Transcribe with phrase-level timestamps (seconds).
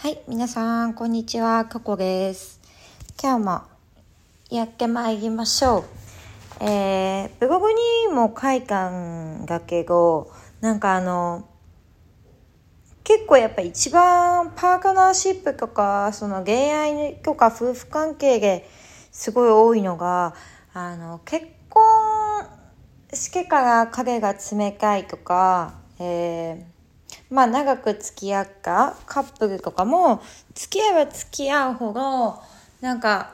[0.00, 2.60] はい、皆さん、こんにちは、かこです。
[3.20, 3.62] 今日も
[4.48, 5.78] やってまいりましょ
[6.60, 6.64] う。
[6.64, 10.30] えー、ブログにも書いたんだけど、
[10.60, 11.48] なんかあの、
[13.02, 18.68] 結構やっぱ一番パートナーシップとか、その恋愛とか夫婦関係で
[19.10, 20.36] すごい多いのが、
[20.74, 21.82] あの、結婚
[23.12, 26.77] してから彼が冷たいとか、えー
[27.30, 30.22] まあ長く付き合ったカップルとかも
[30.54, 32.40] 付き合えば付き合うほど
[32.80, 33.32] なんか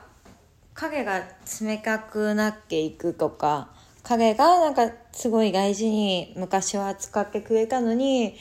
[0.74, 1.22] 彼が
[1.60, 3.68] 冷たくなっていくとか
[4.02, 8.36] 彼がなんかすごい大事に昔は扱ってくれたのに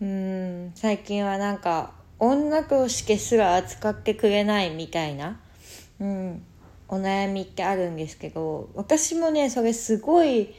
[0.00, 5.40] うん最近はなんか女としてすら扱ってくれないみたいな、
[6.00, 6.42] うん、
[6.88, 10.54] お悩みってあるんですけど私もねそれすごい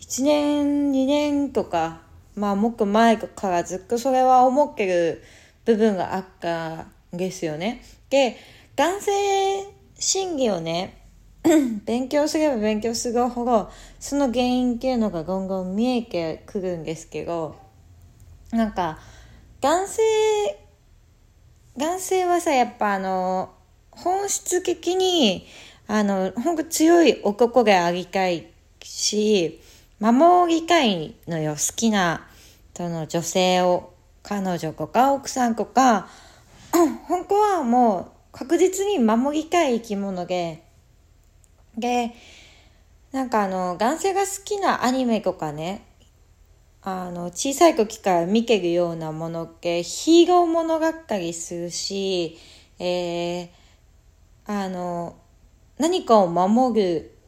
[0.00, 2.02] 1年2年とか
[2.34, 5.22] まあ、もっと前からずっとそれは思ってる
[5.64, 7.82] 部分があったんですよね。
[8.08, 8.36] で、
[8.76, 9.12] 男性
[9.98, 10.96] 心理をね、
[11.86, 17.56] 勉強すれば勉強するほど、その原因っていうのがどんどん見えてくるんですけど、
[18.52, 18.98] なんか、
[19.60, 20.02] 男性、
[21.76, 23.50] 男性はさ、やっぱあの、
[23.90, 25.46] 本質的に、
[25.86, 28.46] あの、ほんと強い男でありたい
[28.82, 29.60] し、
[30.00, 32.26] 守りたいのよ、好きな、
[32.74, 36.08] その女性を、彼女とか奥さんとか、
[37.06, 40.64] 本当はもう確実に守りたい生き物で、
[41.76, 42.14] で、
[43.12, 45.84] なんかあの、男性が好きなアニメとかね、
[46.82, 52.38] あの、小さい時から見てるようなものってヒーローものだったりするし、
[52.78, 53.48] えー、
[54.46, 55.16] あの、
[55.76, 57.19] 何かを守る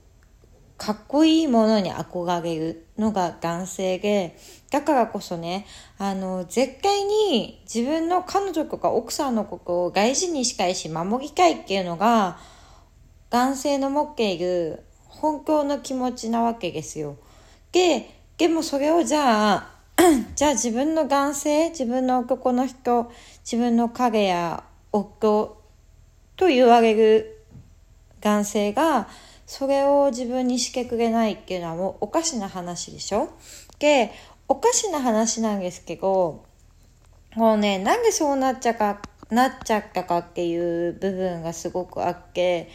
[0.82, 4.36] かっこいいものに憧れるのが男性で、
[4.72, 5.64] だからこそね、
[5.96, 12.36] あの、絶対に自分の彼女とか奥さんのことを大事にしたいし守りたいっていうのが、
[13.30, 17.14] 男性の持っている本当の気持ちなわけですよ。
[17.70, 19.70] で、でもそれをじゃあ、
[20.34, 23.12] じゃあ自分の男性、自分の男の人、
[23.44, 25.62] 自分の影や夫
[26.34, 27.44] と言われる
[28.20, 29.06] 男性が、
[29.52, 33.28] それを自分にしてくれないっていうのはもうおかしな話でしょ？
[33.78, 34.10] で、
[34.48, 36.46] おかしな話なんですけど、
[37.36, 42.70] もうね、なんでそうなっちゃか、なっちゃったかっていう部分がすごくあって、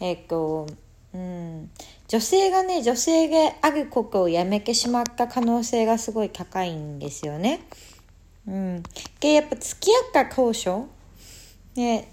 [0.00, 0.66] えっと、
[1.12, 1.70] うん、
[2.08, 7.60] 女性がね、女性であることをやめてしまった可能性がすごい高いんですよね。
[8.48, 8.82] うん。
[9.20, 10.86] で、やっぱ付き合った当初、
[11.76, 12.10] ね、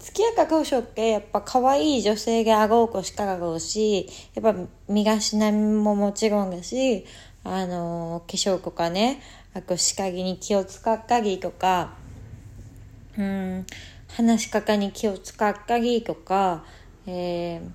[0.00, 7.04] 付き合った当初ってやっぱ可愛い女性があろうとしたらろうし、やっぱ身がしなみももちろんだし、
[7.44, 9.20] あの、化粧とかね、
[9.52, 11.94] あと歯科技に気を使ったりとか、
[13.18, 13.66] うん、
[14.08, 16.64] 話し方に気を使ったりとか、
[17.06, 17.70] えー、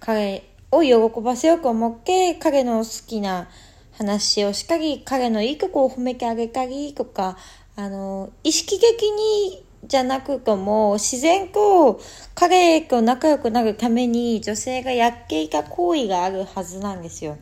[0.00, 3.48] 彼を喜ばせようと思って、彼の好きな
[3.92, 7.36] 話をしたり、彼のいいとこを褒めてあげたりとか、
[7.76, 12.00] あの、意識的にじゃなくとも、自然と
[12.34, 17.36] 彼と仲良くなるために女性がやっていた行為があるはずなんですよ。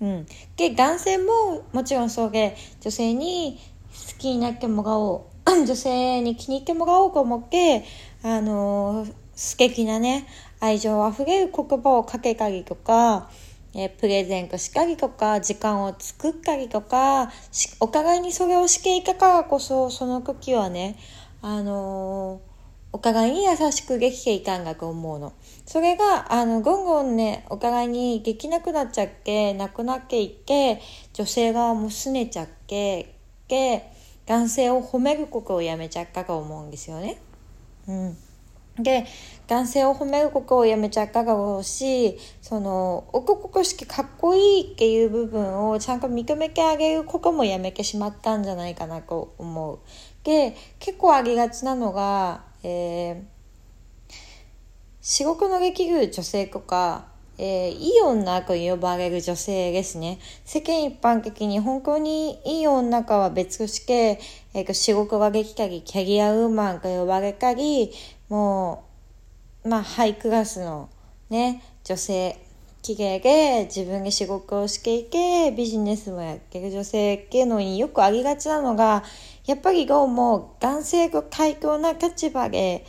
[0.00, 0.26] うん。
[0.56, 3.58] で、男性ももちろんそうで、女性に
[4.12, 5.34] 好きになってもらおう。
[5.66, 7.84] 女性に気に入ってもらおうと思って、
[8.22, 10.26] あの、素敵なね、
[10.60, 13.28] 愛情あふれる言葉をかけたりとか、
[13.76, 17.32] えプレゼントしたりとか、時間を作ったりとか、
[17.80, 20.96] お互いにそれをしていたからこそ、その時はね、
[21.46, 22.40] あの
[22.92, 25.34] お互いに優しくできていたんだと思うの。
[25.66, 30.80] それが、あの、ゴンゴンね、お互いにできなくなっちゃって、亡くなっていって、
[31.12, 33.16] 女性側も拗ねちゃって、
[33.48, 33.92] で、
[34.24, 37.18] 男性を褒めることをやめちゃったと思うんですよね。
[37.88, 38.16] うん。
[38.78, 39.06] で、
[39.46, 49.78] 男性を褒めることをやめちゃっただろうし、その、男としてかっこいいっていう部分をちゃんと認めてあげることもやめてしまったんじゃないかなと思う。
[50.24, 54.14] で、結構ありがちなのが、えー、
[55.00, 57.06] 仕事のできる女性とか、
[57.36, 60.18] えー、いい女と呼ばれる女性ですね。
[60.44, 64.20] 世間一般的に本当にいい女かは別として、
[64.54, 67.92] えー、仕事ができたり、キャリアウーマンと呼ばれたり、
[68.28, 68.84] も
[69.64, 70.88] う、まあ、ハイクラスの
[71.30, 72.38] ね、女性、
[72.82, 79.04] 綺麗で自分で仕事をしていて、ビジネスもやってる女性っていうのによくありがちなのが、
[79.46, 82.84] やっぱりどうも男性が対等な立場で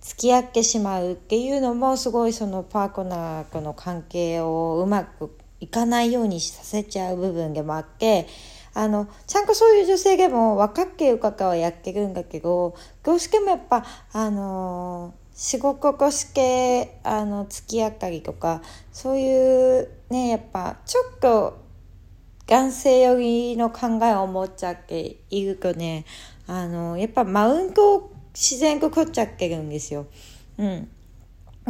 [0.00, 8.26] 付き合ってしまうっていうのもすごいそのパートナーとの関係をうまくいかないようにさせちゃう部分でもあって、
[8.74, 21.62] あの、ちゃんとそういう女性でも分かってる方はやってるんだけど、どうしてもやっぱ、あの、仕事として、あの、付き合ったりとか、そういうね、やっぱ、ちょっと、
[22.46, 26.04] 男性寄りの考えを持っちゃっているとね、
[26.46, 30.06] あの、やっぱマウントを自然と取っちゃってるんですよ。
[30.58, 30.88] うん。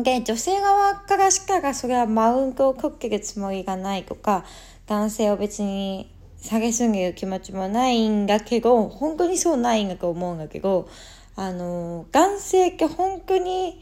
[0.03, 4.45] で、女性側からしたらそれはマウントを取ってるつもりがないとか、
[4.87, 6.12] 男性を別に
[6.43, 10.89] 下げすぎる気持ちもないんだけど、本当にそうないんだと思うんだけど、
[11.37, 13.81] あの、男性って本当に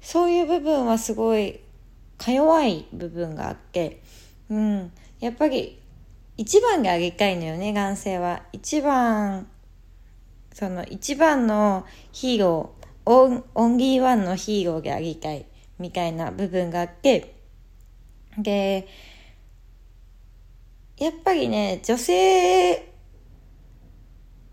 [0.00, 1.60] そういう部分はすごい
[2.18, 4.02] か弱い部分があって、
[4.50, 4.92] うん。
[5.20, 5.80] やっぱり
[6.36, 8.42] 一番があげたいのよね、男性は。
[8.52, 9.46] 一番、
[10.52, 15.46] その一番のヒーロー、オンオンリーワンのヒーローでありたい
[15.78, 17.36] みたいな部分があって、
[18.38, 18.88] で、
[21.02, 22.92] やっぱりね、女性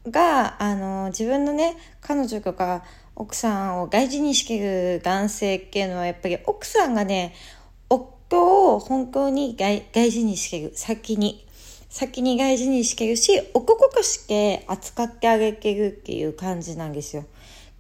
[0.08, 2.84] が、あの、自分のね、彼女とか
[3.16, 7.36] 奥さんを大事にしてる男性っていうのは、やっぱり奥さんがね、
[7.88, 11.46] 夫を本当に大事にしてる、先に。
[11.88, 17.26] 先に大事にしてるし、男として扱ってあげてるっていう感じなんですよ。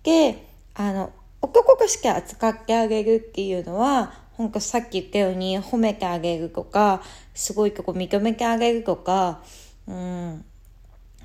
[0.04, 0.45] で、
[0.75, 1.12] あの、
[1.42, 7.03] 男として扱ってあげるっていうのは、本当さっき言ったように褒めてあげるとか、
[7.33, 9.44] すごいとこ認めてあげるとか、
[9.86, 10.45] うん、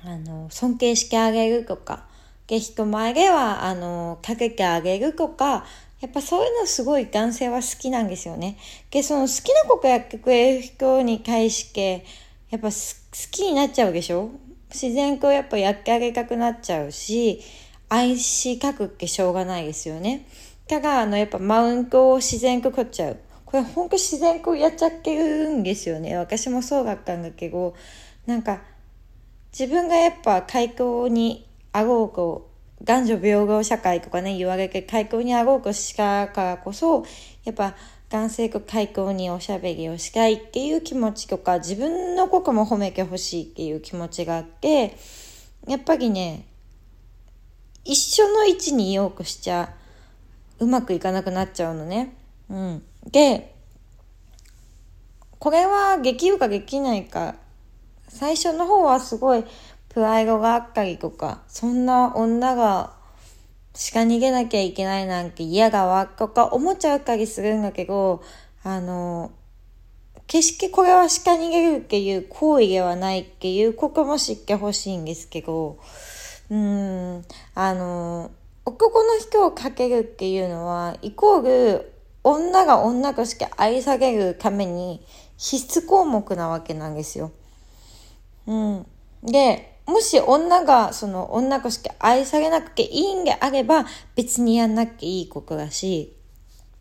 [0.03, 2.07] あの、尊敬してあげるとか、
[2.47, 5.65] で、人前では、あの、かけてあげるとか、
[6.01, 8.57] やっぱそういうのすごい男性は好きなんですよね。
[8.91, 12.05] で、その好きなことやってくれる人に対して、
[12.49, 12.73] やっぱ好
[13.31, 14.29] きになっちゃうでしょ？
[14.69, 17.39] 自然とやっぱやってあげたくなっちゃうし、
[17.87, 20.27] 愛したくってしょうがないですよね。
[20.67, 23.17] ただ、あの、やっぱマウントを自然と取っちゃう。
[23.45, 26.17] これほんと自然とやっちゃってるんですよね。
[26.17, 27.75] 私もそうだったんだけど、
[28.25, 28.61] なんか、
[29.57, 32.49] 自分がやっぱ開口にあごうこ
[32.81, 37.05] う、男女平等社会とかね、言われて開口にあごうこしたからこそ、
[37.43, 37.75] やっぱ
[38.09, 44.97] 男性と開口におしゃべりをしたいっていう気持ちとか、自分のことも褒めてほしいっていう気持ちがあって、
[45.67, 46.45] やっぱりね、
[47.83, 49.84] 一緒の位置にいようとしちゃう
[50.59, 52.15] うまくいかなくなっちゃうのね。
[52.49, 52.83] うん。
[53.11, 53.53] で、
[55.39, 57.35] これはできるかできないか、
[58.07, 59.43] 最初の方はすごい
[59.89, 62.93] プライドがあったりとか、そんな女が
[63.93, 68.23] 鹿逃げなきゃいけないなんて嫌がわとか思っちゃったりするんだけど、
[68.63, 69.31] あの、
[70.27, 75.77] 決してこれは鹿逃げるっていう行為ではないっていうことも知ってほしいんですけど、
[76.49, 78.31] うん、あの、
[78.65, 85.05] 男の人をかけるっていうのは、イコール、女が女として愛されるために
[85.37, 87.31] 必須項目なわけなんですよ。
[88.47, 88.85] うん。
[89.23, 93.85] で、もし女がその女として愛されなくていいんであれば
[94.15, 96.15] 別にやんなきゃいいことだし、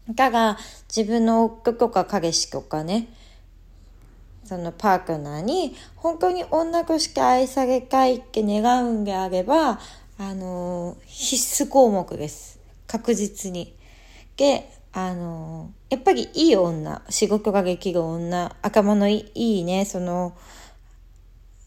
[0.08, 0.58] だが
[0.94, 3.08] 自分の夫とか彼氏とかね、
[4.44, 9.80] そのパートナーに本当に女として愛されたいって願うんであれば、
[10.16, 12.60] あの、必須項目です。
[12.86, 13.74] 確実に。
[14.36, 20.36] で、あの、やっぱりいい女、仕事ができる女、頭のいいね、その、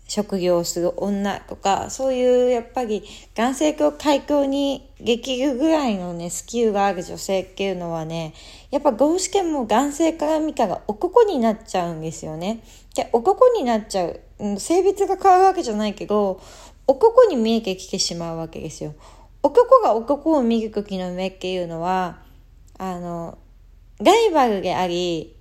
[0.08, 3.04] 職業をする女とか、そういうやっぱり
[3.36, 8.34] 男性と開口にできるぐらいのね、スキルがある女性っていうのはね、
[8.72, 12.64] やっぱどうしても男性から見たら男になっちゃうんですよね。
[12.96, 14.22] で、男になっちゃう。
[14.60, 16.40] 性別が変わるわけじゃないけど、
[16.88, 18.96] 男に見えてきてしまうわけですよ。
[19.44, 22.20] 男が男を見る時の目っていうのは、
[22.78, 23.38] あの、
[24.00, 25.36] ライバルであり、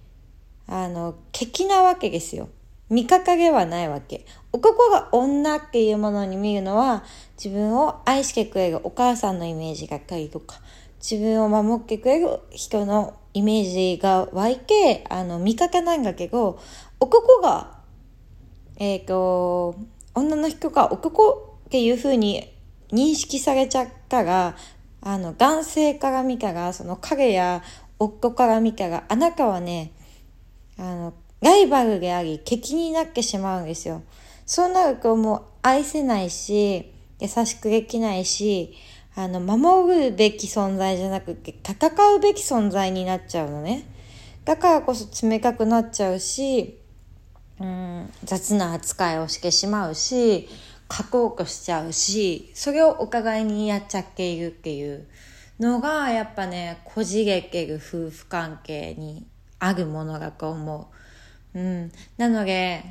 [0.66, 2.48] あの、敵なわけですよ。
[2.88, 4.24] 見かけではないわけ。
[4.52, 7.04] 男が女っていうものに見るのは、
[7.36, 10.60] 自分を愛してくれるお母さんのイメージがったりとか、
[10.98, 16.58] 自分を守ってくれる人のイメージが湧いて、あの、見かけなんだけど、
[16.98, 17.78] 男が、
[18.78, 19.76] えっ、ー、と、
[20.16, 22.50] 女の人が男っていう風に
[22.90, 24.56] 認識されちゃったら、
[25.02, 27.62] あの、男性から見たら、その影や
[27.99, 29.92] 夫から見たら、あなたはね、
[30.78, 34.02] あの、ライバルであり、敵になってしまうんですよ。
[34.46, 38.75] そうなるともう愛せないし、優しくできないし、
[39.14, 43.85] あの、守るべき存在じゃなくて、戦うべき存在になっちゃうのね。
[44.46, 46.78] だからこそ冷たくなっちゃうし、
[47.60, 50.48] うん、雑な扱いをしてしまうし、
[50.92, 55.06] 書こうとしちゃうし、それをお互いにやっちゃっているっていう
[55.58, 59.26] のが、やっぱね、こじれてる夫婦関係に
[59.58, 60.90] あるものだと思
[61.54, 61.58] う。
[61.58, 61.92] うん。
[62.18, 62.84] なので、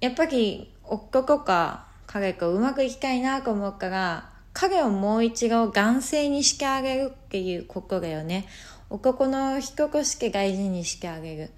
[0.00, 8.46] やっぱり男か影かうまくいきたいなと思うから影をもう一度男性にしてあげるっていうことだよね
[8.88, 11.50] 男の人として大事にしてあげる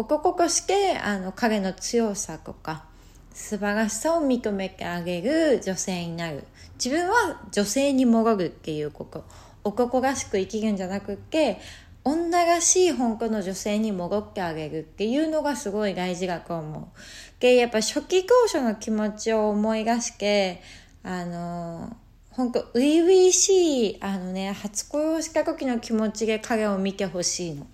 [0.00, 2.84] 男としてあの彼の強さとか
[3.32, 6.44] 素晴らしさを認めてあげる女性になる
[6.82, 9.24] 自分は女性に戻るっていうこと
[9.62, 11.58] 男らしく生きるんじゃなくて
[12.02, 17.00] 女らしい本当の女性に戻ってあげるっていうのがすごい大事だと思う。
[17.40, 20.62] で、やっぱ初期当初の気持ちを思い出して、
[21.02, 21.94] あの、
[22.30, 27.66] 本当初々しい、あのね、初恋をした時の気持ちで彼を見てほしいの。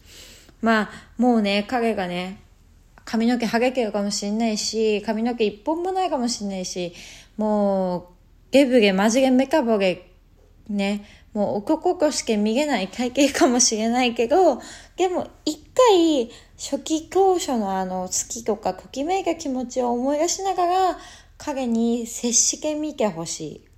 [0.67, 2.41] まあ、もうね、彼がね、
[3.05, 6.93] 髪の毛ハゲてるかもしんないし、髪の毛一本もないかもしんないし、
[7.37, 8.07] もう、
[8.51, 10.11] ゲブゲ、マジゲ、メカボゲ、
[10.69, 11.05] ね、
[11.35, 14.61] もう男としか見えない体型かもしれないけど、
[14.97, 20.99] でも一回初期当初のあの好きとかときめいた気持ちを思い出しながら
[21.39, 23.69] 彼に接してみてほしい。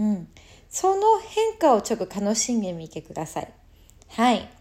[0.00, 0.28] うん。
[0.68, 3.50] その変化をちょっと楽しんでみてください。
[4.10, 4.55] はい。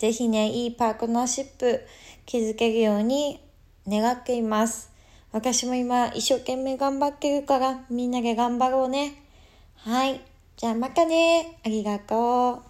[0.00, 1.86] ぜひね、いいパートナーシップ
[2.24, 3.38] 築けるように
[3.86, 4.90] 願っています。
[5.30, 9.12] 私も今一生懸命頑張ってるからみんなで頑張ろうね。
[9.76, 10.22] はい。
[10.56, 11.58] じゃあまたね。
[11.66, 12.69] ありがとう。